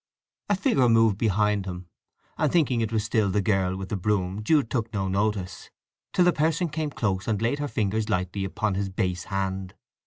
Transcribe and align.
A 0.49 0.55
figure 0.55 0.89
moved 0.89 1.19
behind 1.19 1.67
him, 1.67 1.85
and 2.35 2.51
thinking 2.51 2.81
it 2.81 2.91
was 2.91 3.03
still 3.03 3.29
the 3.29 3.39
girl 3.39 3.75
with 3.77 3.89
the 3.89 3.95
broom 3.95 4.43
Jude 4.43 4.71
took 4.71 4.91
no 4.91 5.07
notice, 5.07 5.69
till 6.11 6.25
the 6.25 6.33
person 6.33 6.69
came 6.69 6.89
close 6.89 7.27
and 7.27 7.39
laid 7.39 7.59
her 7.59 7.67
fingers 7.67 8.09
lightly 8.09 8.43
upon 8.43 8.73
his 8.73 8.89
bass 8.89 9.25
hand. 9.25 9.75